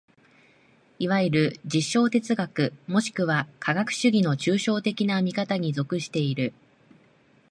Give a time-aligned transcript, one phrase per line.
[0.97, 6.55] いわゆる実証哲学もしくは科学主義の抽象的な見方に属している。